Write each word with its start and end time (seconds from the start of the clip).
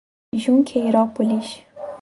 Junqueirópolis 0.43 1.61